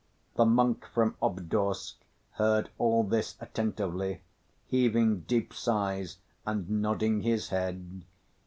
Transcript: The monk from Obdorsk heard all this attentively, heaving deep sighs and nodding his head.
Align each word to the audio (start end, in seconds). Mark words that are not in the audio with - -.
The 0.33 0.45
monk 0.47 0.87
from 0.87 1.15
Obdorsk 1.21 1.97
heard 2.31 2.71
all 2.79 3.03
this 3.03 3.37
attentively, 3.39 4.21
heaving 4.65 5.19
deep 5.27 5.53
sighs 5.53 6.17
and 6.43 6.67
nodding 6.67 7.21
his 7.21 7.49
head. 7.49 8.03